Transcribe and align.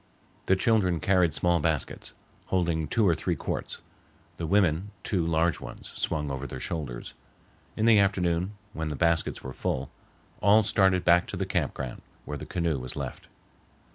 The 0.47 0.55
children 0.55 0.99
carried 0.99 1.31
small 1.31 1.59
baskets, 1.59 2.13
holding 2.47 2.87
two 2.87 3.07
or 3.07 3.13
three 3.13 3.35
quarts; 3.35 3.81
the 4.37 4.47
women 4.47 4.89
two 5.03 5.23
large 5.27 5.59
ones 5.59 5.89
swung 5.89 6.31
over 6.31 6.47
their 6.47 6.59
shoulders. 6.59 7.13
In 7.77 7.85
the 7.85 7.99
afternoon, 7.99 8.53
when 8.73 8.87
the 8.89 8.95
baskets 8.95 9.43
were 9.43 9.53
full, 9.53 9.91
all 10.41 10.63
started 10.63 11.05
back 11.05 11.27
to 11.27 11.37
the 11.37 11.45
camp 11.45 11.75
ground, 11.75 12.01
where 12.25 12.35
the 12.39 12.47
canoe 12.47 12.79
was 12.79 12.95
left. 12.95 13.27